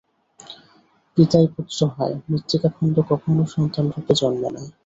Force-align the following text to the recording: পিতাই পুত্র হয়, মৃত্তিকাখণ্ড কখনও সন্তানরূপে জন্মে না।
পিতাই 1.17 1.47
পুত্র 1.53 1.79
হয়, 1.95 2.15
মৃত্তিকাখণ্ড 2.27 2.95
কখনও 3.09 3.43
সন্তানরূপে 3.55 4.13
জন্মে 4.19 4.49
না। 4.55 4.61